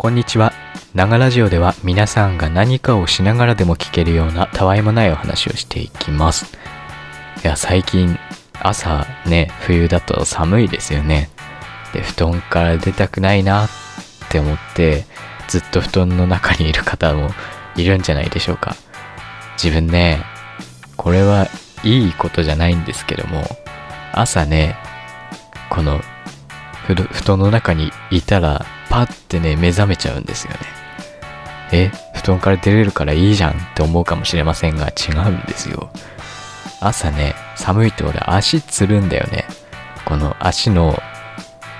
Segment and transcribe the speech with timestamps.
[0.00, 0.52] こんにちは。
[0.94, 6.56] 長ラジオでは皆さんが何かをしながらでも聞けるようなたわいもないお話をしていきます。
[7.42, 8.16] いや、最近
[8.62, 11.30] 朝ね、冬だと寒いですよね。
[11.92, 13.68] で、布団から出たくないなっ
[14.30, 15.04] て思って、
[15.48, 17.30] ずっと布団の中にいる方も
[17.74, 18.76] いるんじゃないでしょうか。
[19.60, 20.22] 自分ね、
[20.96, 21.48] これは
[21.82, 23.42] いいことじゃないんですけども、
[24.12, 24.76] 朝ね、
[25.70, 26.00] この
[26.86, 28.64] 布団の中にいたら
[28.98, 30.58] パッてね目覚めちゃうんですよね。
[31.70, 35.88] え布団から出れるからいいじゃんって思うかもしれませんが違うんですよ。
[36.80, 39.44] 朝ね寒いと俺足つるんだよね。
[40.04, 40.98] この足の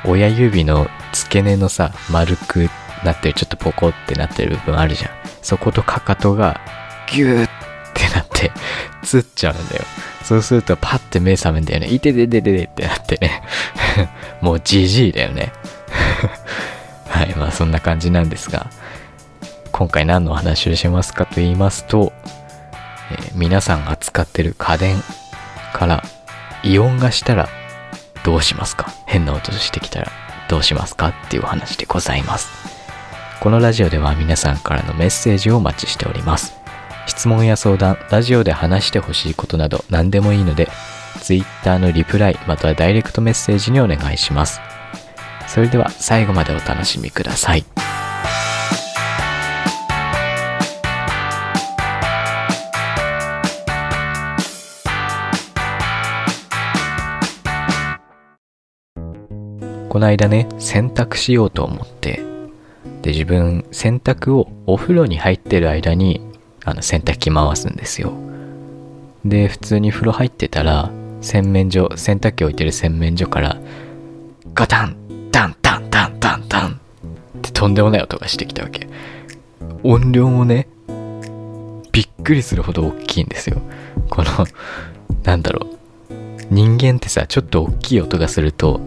[0.05, 2.69] 親指の付け根のさ丸く
[3.03, 5.11] なってるちょっとポコってなってる部分あるじゃん。
[5.43, 6.61] そことかかとが
[7.13, 7.49] ギューっ
[7.95, 8.53] てなって
[9.03, 9.83] つっちゃうんだよ。
[10.23, 11.93] そうするとパッて目覚めんだよね。
[11.93, 13.43] いてててててってなってね。
[14.41, 15.53] もうじじいだよね。
[17.19, 18.71] はいまあそんな感じなんですが
[19.73, 22.13] 今回何の話をしますかと言いますと、
[23.11, 24.97] えー皆さんが使ってる家電
[25.73, 26.03] から
[26.63, 27.49] 異音がしたら
[28.25, 28.93] どうしますか？
[29.07, 30.13] 変な音してきたら
[30.49, 32.49] どうしますかっていうお話でございます。
[33.41, 36.55] このラジオでは皆さんからのメッセージをお待ちしております。
[37.07, 40.69] 質問や相談ラジオで話してほしいことなど何でもいいので
[41.21, 44.61] Twitter のリプライまたはダイレクトメッセージにお願いします。
[45.49, 47.65] それでは最後までお楽しみください。
[59.89, 62.23] この間ね洗濯しようと思って
[63.03, 66.21] で自分洗濯をお風呂に入ってる間に
[66.65, 68.13] あの洗濯機回すんですよ。
[69.25, 73.57] で普通に風呂入ってたら洗面所洗濯機置いてる洗面所から
[74.55, 74.97] ガタン
[75.39, 76.81] タンタンタンタンタン。
[77.39, 78.89] ってとんでもない音がしてきたわけ。
[79.85, 80.67] 音量もね
[81.93, 83.63] びっくりするほど大きいんですよ。
[84.11, 84.31] この
[85.23, 85.69] なんだろ
[86.11, 86.15] う。
[86.51, 88.81] 人間ってさちょっと大きい音がすると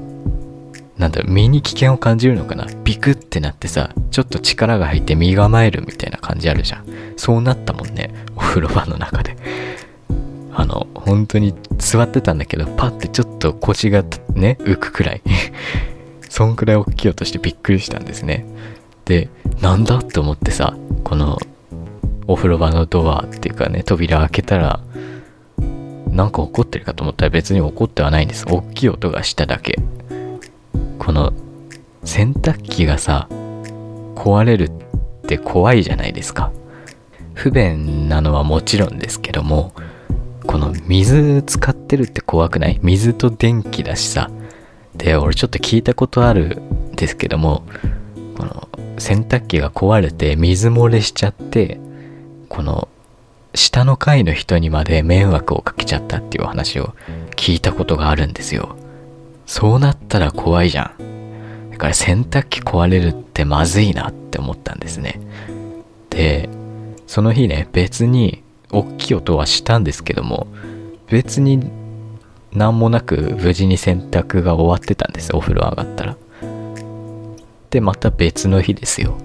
[0.97, 2.67] なんだろう身に危険を感じるのかな。
[2.84, 6.85] ビクってなってさちょっと力が入って身構えるみたいな感じあるじゃん。
[7.16, 9.38] そうなったもんねお風呂場の中で。
[10.53, 14.03] あの本当に座ってたんだけどパッてちょっと腰が
[14.34, 15.22] ね浮くくらい。
[16.31, 18.45] そんくらい大きい音してびっくりしたんですね。
[19.03, 19.27] で
[19.59, 21.37] なんだって思ってさこの
[22.25, 24.79] お風呂場のドアっていうかね扉開けたら
[26.07, 28.45] なんか怒ってるかと思ったら別に怒ってはないんです。
[28.47, 29.77] 大きい音がしただけ。
[30.99, 31.33] この
[32.05, 33.27] 洗濯機がさ
[34.15, 34.71] 壊れるっ
[35.27, 36.53] て怖いじゃないですか。
[37.33, 39.73] 不便なのはもちろんですけども
[40.47, 42.79] この水使ってるって怖くない？
[42.81, 44.31] 水と電気だしさ
[44.96, 47.63] で俺ちょっと聞いたことあるんですけども
[48.38, 51.79] この洗濯機が壊れて水漏れしちゃって
[52.50, 52.88] この
[53.53, 56.94] 下の階の人にまで迷惑をかけちゃったっていう話を
[57.35, 58.75] 聞いたことがあるんですよ。
[59.46, 61.72] そうなったら怖いじゃん。
[61.72, 65.19] だから洗濯機壊れるってまずいなって思ったんですね。
[66.09, 66.50] で
[67.08, 70.47] その日ね別に大きい音はしたんですけども
[71.08, 71.69] 別に
[72.53, 75.35] 何もなく無事に洗濯が終わってたんです。
[75.35, 76.17] お風呂上がったら。
[77.69, 79.17] でまた別の日ですよ。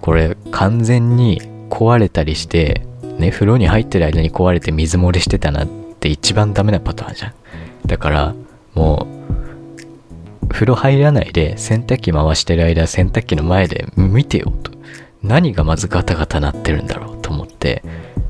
[0.00, 2.86] これ完全に壊れたりして
[3.18, 7.34] ね風呂に入ってる間に壊れて水漏れしてたなって一番ダメなパターンじゃん。
[7.86, 8.34] だから
[8.74, 9.06] も
[10.42, 14.72] う風呂入らないで洗濯機回してる間洗濯機の前で見てよと。
[15.22, 17.82] 何がまずガタガタなってるんだろうと思って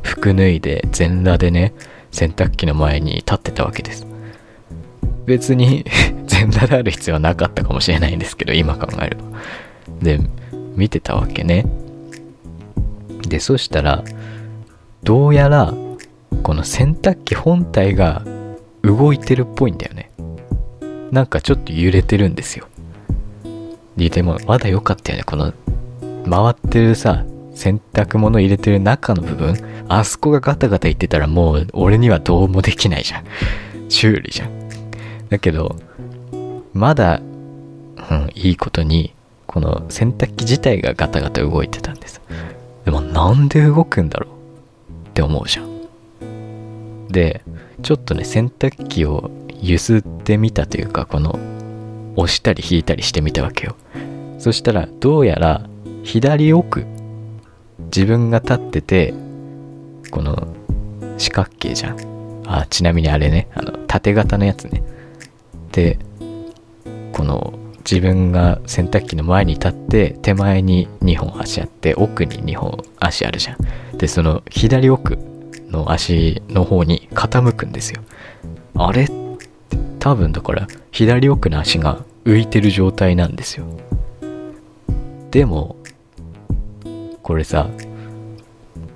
[0.03, 1.75] 服脱いで全裸でね
[2.11, 4.07] 洗濯機の前に立ってたわけです。
[5.27, 5.85] 別に
[6.27, 9.23] 全裸である必要はなかったかもしれないんですけど今考えれば
[10.01, 10.21] で
[10.75, 11.67] 見てたわけね。
[13.29, 14.05] でそしたら
[15.03, 15.75] どうやら
[16.43, 18.25] この洗濯機本体が
[18.83, 20.11] 動いてるっぽいんだよね。
[21.11, 22.67] なんかちょっと揺れてるんですよ。
[23.97, 25.25] ででもまだ良かったよね。
[25.25, 25.53] この
[26.31, 29.57] 回ってるさ洗濯物入れてる中の部分。
[29.89, 33.25] あそこがガタガタ言ってたらもう俺にはどうもできないじゃん。
[33.89, 34.69] 修理じゃん。
[35.29, 35.77] だけど
[36.75, 39.15] まだ、うん、いいことに
[39.47, 42.21] この洗濯機自体がガタガタ動いてたんです。
[42.85, 45.09] でもなんで動くんだろう？
[45.09, 47.09] って思うじゃん。
[47.09, 47.43] で
[47.83, 49.31] ちょっとね洗濯機を
[49.61, 51.39] 揺すってみたというかこの
[52.17, 53.77] 押したり引いたりしてみたわけよ。
[54.39, 55.67] そしたらどうやら
[56.05, 56.85] 左奥
[57.93, 59.15] 自分が立ってて
[60.11, 60.49] この
[61.19, 62.43] 四角形じゃん。
[62.47, 63.49] あちなみにあれね。
[63.55, 64.83] あの縦型のやつね。
[65.73, 65.99] で
[67.13, 73.59] この自分が洗濯機の前に立って手前に2本足あって奥に2本足あるじゃん。
[73.97, 75.19] でその左奥
[75.69, 78.03] の足の方に傾くんですよ。
[78.75, 79.09] あれ？
[79.99, 83.67] 多分だから左奥の足が浮いてる状態なんですよ。
[85.31, 85.77] でも
[87.23, 87.69] これさ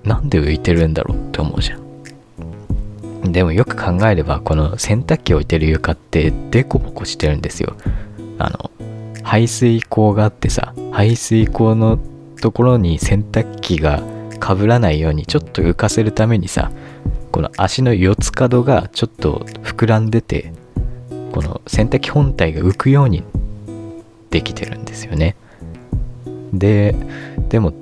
[0.04, 3.32] なんで浮いてるんだろうって思うじゃん。
[3.32, 7.76] でもよく考えればこの洗濯機置いてる床ってデコボコしてるんですよ。
[8.38, 8.70] あの
[9.22, 11.99] 排水口があってさ排水口の
[12.40, 14.02] ところに洗濯機が
[14.40, 16.72] かぶらないようにちょっと浮かせるためにさ
[17.31, 20.52] この足の四つ角がちょっと膨らんでて
[21.32, 23.22] この洗濯機本体が浮くように
[24.31, 25.37] できてるんですよね。
[26.52, 26.94] で
[27.48, 27.72] でも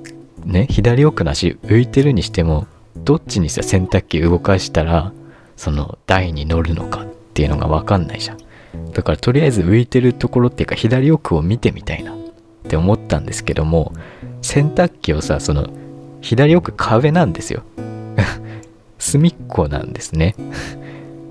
[0.45, 5.11] ね左奥の足浮いてるにしてもどっちにさ洗濯機動かしたら
[5.55, 8.37] その台に乗るのかっていうのが分かんないじゃん。
[8.93, 12.17] だからとりあえず浮いてるところっていうか左奥を見てみたいなっ
[12.67, 13.93] て思ったんですけども
[14.41, 15.67] 洗濯機をさその
[16.21, 17.63] 左奥壁なんですよ。
[18.99, 20.35] 隅っこなんですね。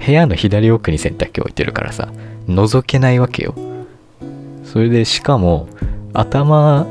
[0.04, 2.08] 部屋の左奥に洗濯機置いてるからさ
[2.48, 3.54] 覗けないわけよ。
[4.64, 5.68] それでしかも
[6.12, 6.86] 頭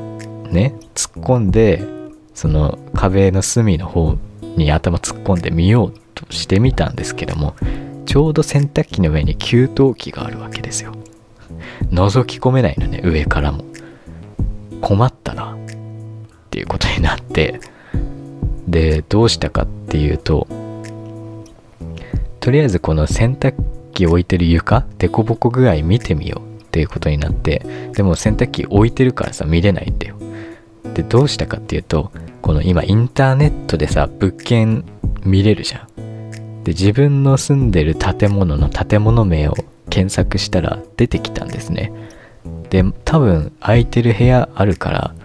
[0.50, 1.99] ね突っ込んで
[2.40, 4.16] その壁の隅の方
[4.56, 7.54] に頭突っ込んでみようとしてみたんですけども
[8.06, 10.94] ちょうど洗濯機の上に給湯器があるわけですよ。
[11.92, 13.66] 覗き込めないのね上からも。
[14.80, 15.54] 困ったな。
[15.54, 15.58] っ
[16.50, 17.60] ていうことになって。
[18.70, 20.48] でどうしたかっていうと
[22.40, 23.56] とりあえずこの洗濯
[23.92, 30.29] 機置いてる床デコボコ具合見てみようっていうことになってでも洗濯機置いてるからさ見れないんだよ。
[30.94, 32.12] でどうしたかっていうと
[32.42, 34.84] この今インターネットでさ物件
[35.24, 36.64] 見れるじゃん。
[36.64, 39.56] で自分の住んでる建物の建物名を
[39.90, 41.92] 検索したら出てきたんですね。
[42.70, 45.16] で多分空いてる部屋あるから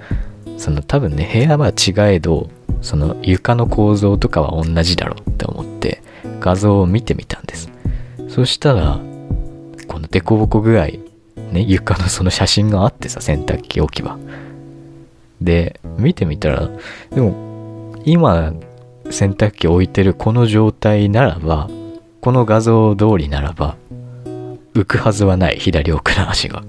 [0.56, 2.48] その多分ね部屋は違えど
[2.80, 6.02] その床の構造とかは同じだろうって思って
[6.40, 7.70] 画像を見てみたんです。
[8.28, 9.00] そしたら
[9.86, 10.86] この凸凹具合
[11.52, 14.18] ね床のその写真があってさ洗濯機置き場。
[15.44, 16.68] で見てみたら
[17.10, 18.52] でも今
[19.10, 21.68] 洗濯機置いてるこの状態ならば
[22.20, 23.76] この画像通りならば
[24.74, 26.64] 浮くはずはない左奥の足が。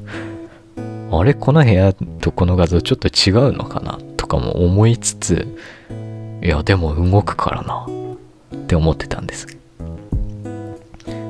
[1.12, 3.98] あれこの部屋とこの画像ちょっと違うのかな？
[4.18, 5.48] とかも思いつつ
[6.42, 7.88] いやでも動くからな。
[8.54, 9.48] って思ってたんです。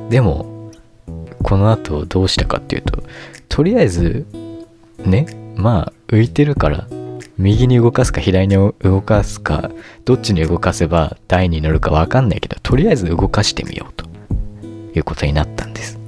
[0.10, 0.72] でも
[1.44, 3.04] この後どうしたかっていうと
[3.48, 4.26] とりあえず
[5.00, 6.88] ねまあ浮いてるから
[7.38, 9.72] 右に動かすか左に動かすか
[10.06, 14.06] どっちに動かせば台に乗るか分かんないけどとりあえず動かしてみようと。
[15.00, 16.00] いうことになったんです。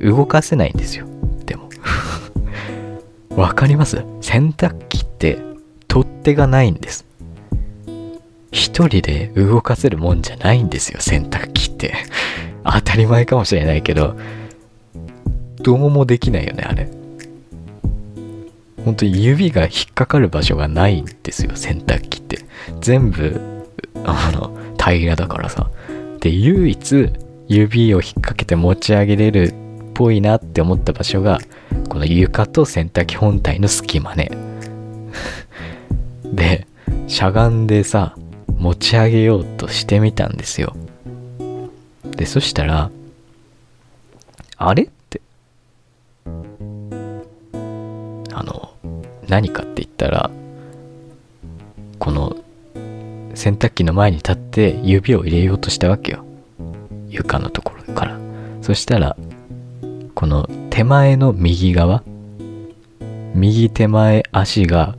[0.00, 1.06] 動かせないんですよ。
[1.46, 1.68] でも。
[3.36, 4.02] わかります？
[4.20, 5.38] 洗濯機って
[5.88, 7.04] 取っ手がないんです。
[8.50, 11.94] 一人で動かせるもんじゃないんですよ洗濯機って。
[12.64, 14.16] 当たり前かもしれないけど
[15.62, 16.88] どうもできないよねあれ。
[18.84, 22.38] 本当に指が引っかかる場所がないんですよ洗濯機って。
[22.80, 23.40] 全部
[24.04, 25.70] あの平らだからさ。
[26.20, 27.10] で唯一
[27.48, 29.54] 指を引っ掛けて持ち上げれるっ
[29.94, 31.38] ぽいなって思った場所が
[31.88, 34.30] この床と洗濯機本体の隙間ね。
[36.32, 36.66] で
[37.06, 38.16] しゃがんでさ
[38.58, 40.74] 持ち上げようとしてみたんですよ。
[42.16, 42.90] でそしたら
[44.56, 45.20] あれって。
[48.32, 48.63] あの
[49.28, 50.30] 何かって言ったら
[51.98, 52.36] この
[53.34, 56.24] 洗濯機の前に立って指を入れようとしたわけよ。
[57.08, 58.18] 床のところから。
[58.62, 59.16] そしたら
[60.14, 62.02] この手前の右側
[63.34, 64.94] 右手前足が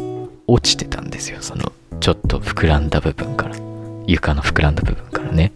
[0.47, 1.37] 落ちてたんですよ。
[1.41, 3.55] そのちょっと膨らんだ部分から。
[4.07, 5.51] 床の膨らんだ部分からね。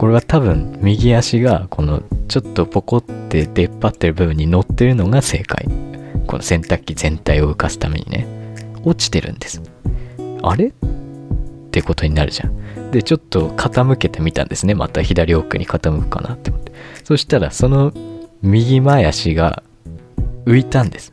[0.00, 5.68] これは多分右足がこのちょっとポコって出っ張ってる部分に乗ってるのが正解。
[6.26, 8.26] この洗濯機全体を浮かすためにね。
[8.82, 9.60] 落ちてるんです。
[10.42, 10.68] あれ？
[10.68, 10.72] っ
[11.70, 12.90] てことになるじゃん。
[12.92, 14.74] でちょっと傾けてみたんですね。
[14.74, 16.72] また左奥に傾くかなって思って。
[17.04, 17.92] そしたらその
[18.40, 19.62] 右前足が
[20.46, 21.12] 浮いたんです。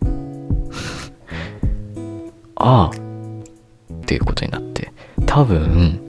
[2.55, 2.91] ああ。
[2.91, 4.93] っていうことになって。
[5.25, 5.99] 多分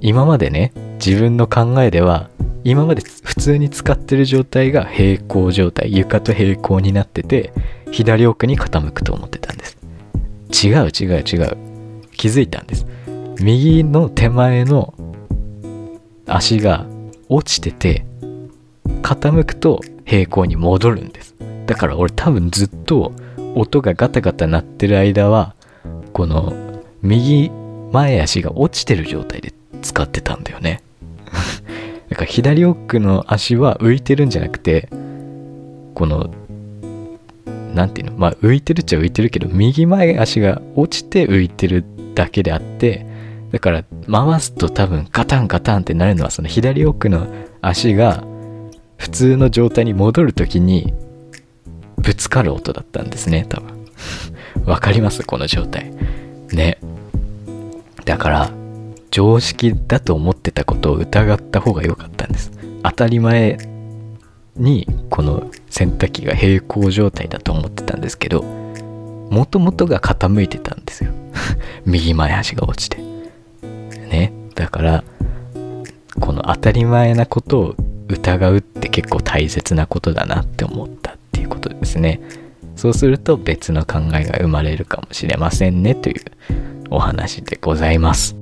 [0.00, 0.72] 今までね
[1.04, 2.28] 自分の考えでは
[2.62, 7.52] 今まで普通に使ってる状態が平行状態床と平行になってて
[7.90, 9.78] 左奥に傾くと思ってたんです。
[10.62, 11.56] 違う違う違う。
[12.12, 12.86] 気づいたんです。
[13.40, 14.92] 右の手前の
[16.26, 16.86] 足が
[17.30, 18.04] 落ちてて
[19.00, 21.34] 傾くと平行に戻るんです。
[21.64, 23.12] だから俺多分ずっと
[23.54, 25.54] 音がガタガタ鳴ってる間は
[26.12, 26.52] この
[27.00, 27.50] 右
[27.90, 30.82] 前足が落ちてる状態で使ってたんだよね。
[32.08, 34.88] だから左奥の足は浮いてるんじゃなくて
[35.94, 36.30] この
[37.74, 38.16] 何ていうの？
[38.16, 41.84] まあ浮いてるっちゃ浮いてるけど右前足が落ちて浮いてる
[42.14, 43.06] だけであって
[43.52, 47.28] だから回すと多分ガタンガタンってなるのはその左奥の
[47.60, 48.24] 足が
[48.96, 50.92] 普通の状態に戻る時に
[51.96, 53.70] ぶつかる音だったんですね多分。
[54.66, 55.22] わかります？
[55.24, 55.92] この状態。
[56.52, 56.78] ね。
[58.04, 58.50] だから
[59.10, 62.52] 常識だと思ってたことを疑った方が良かったんです。
[62.82, 63.58] 当たり前
[64.56, 71.12] にこの洗濯機が平行状態だと思ってたんですけどもともとが傾いてたんですよ。
[71.86, 72.98] 右前足が落ちて。
[74.08, 74.32] ね。
[74.54, 75.04] だから
[76.20, 77.74] この当たり前なことを
[78.08, 82.20] 疑うって結構大切なことだなって思ったっていうことですね。
[82.76, 86.22] そうすると別の考えが生まれるかもしれませんねという
[86.90, 88.39] お話でございます。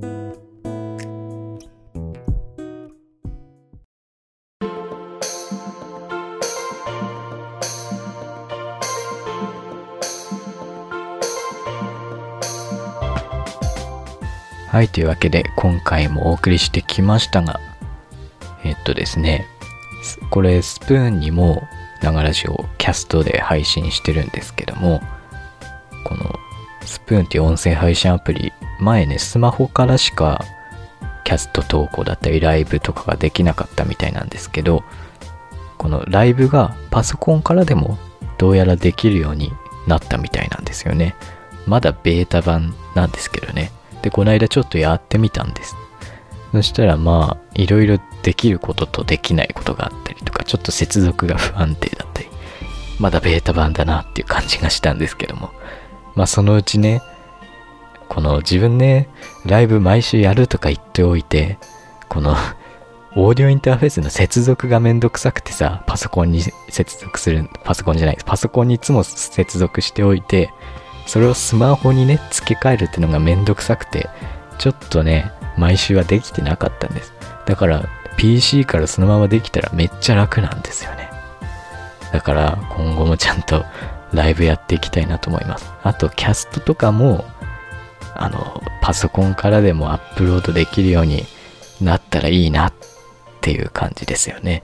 [14.71, 17.59] はい、というわけで今回もお送りしてきましたが、
[18.63, 19.47] えっとですね、
[20.29, 21.63] これスプーンにも
[22.03, 25.01] ながらじをキャストで配信してるんですけども、
[26.03, 26.35] この
[26.85, 30.45] スプーンっていう音声配信アプリ、前ね、スマホからしか
[31.23, 34.83] キャスト投稿だったりライブとかができなかったみたいなんですけど、
[35.79, 37.97] このライブがパソコンからでも
[38.37, 39.51] どうやらできるように
[39.87, 41.15] なったみたいなんですよね。
[41.65, 43.71] まだベータ版なんですけどね。
[44.01, 45.75] で、この間ちょっとやってみたんです。
[46.51, 52.27] そしたらまあ、いろいろできることとできないことがあったりとか、ちょっと接続が不安定だったり、
[52.99, 55.51] まだベータ版だなっていう感じがしたんですけども、
[56.15, 57.01] まあそのうちね、
[58.07, 59.07] この自分ね、
[59.45, 61.59] ライブ毎週やるとか言っておいて、
[62.09, 62.35] この
[63.15, 70.51] オーディオインターフェースの接続がめんどくさくてさ、パソコンに接続する、パソコンじゃない、パソコンにいつも接続しておいて、
[71.09, 74.11] それをスマホにね、付け替えるっていうのがめんどくさくて、
[74.59, 77.11] ちょっとね、毎週はできてなかったんです。
[77.47, 81.09] だから、PC からそのままできたらめっちゃ楽なんですよね。
[82.13, 83.65] だから今後もちゃんと
[84.13, 85.73] ライブやっていきたいなと思います。
[85.81, 87.25] あとキャストとかも、
[88.13, 91.25] あの、パソコンからでもアップロードできるように
[91.81, 92.73] なったらいいなっ
[93.41, 94.61] ていう感じですよね。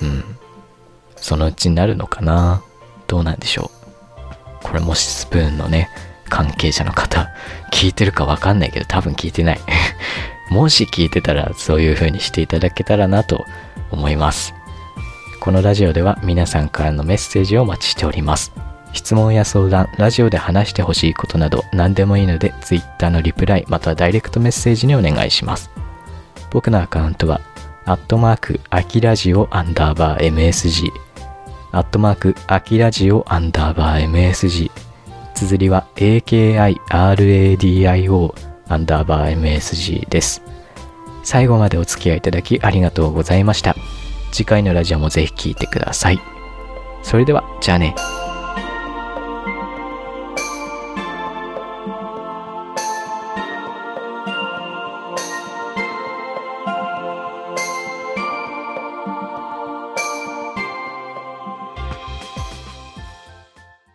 [0.00, 0.24] うん。
[1.16, 2.62] そのうちになるのかな
[3.06, 3.73] どうなんでしょう。
[4.64, 5.90] これもしスプーンのね、
[6.28, 7.30] 関係者の方、
[7.70, 9.60] 聞いてるかわかんないけど多分聞いてない。
[10.50, 13.44] もし聞いてたらそういう風にしていただけたらなと
[13.92, 14.54] 思います。
[15.40, 18.52] このラジオでは皆さんからのメッセージをお待ちしております。
[18.94, 25.70] 質問や相談、ラジオで話してほしいことなど何でもいいので Twitter のリプライまたはダイレクトメッセージにお願いします。
[26.50, 27.40] 僕のアカウントは、
[27.84, 31.03] アットマーク、アキラジオアンダーバー MSG
[31.74, 34.70] アットマーク、アキラジオアンダーバー MSG。
[35.34, 36.74] 綴りは AKIRADIO
[38.68, 40.40] アンダーバー MSG です。
[41.24, 43.74] 最後までお付き合いいただきありがとうございました。
[44.30, 46.20] 次回のラジオもぜひ聴いてください。
[47.02, 47.96] それでは、じゃあね。